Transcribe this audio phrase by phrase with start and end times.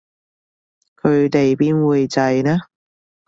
[0.95, 2.57] 佢哋邊會䎺呢